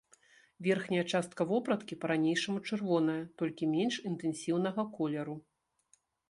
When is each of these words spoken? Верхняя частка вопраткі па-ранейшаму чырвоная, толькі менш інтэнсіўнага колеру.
Верхняя 0.67 1.01
частка 1.17 1.41
вопраткі 1.51 1.97
па-ранейшаму 2.05 2.63
чырвоная, 2.69 3.19
толькі 3.43 3.69
менш 3.75 3.99
інтэнсіўнага 4.13 4.81
колеру. 4.97 5.37